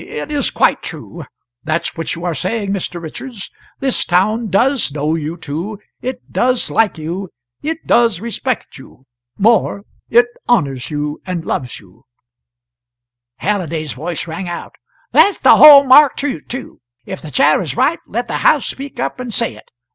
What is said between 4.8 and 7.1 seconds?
know you two; it does like